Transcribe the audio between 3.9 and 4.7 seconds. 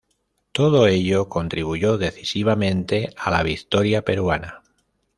peruana.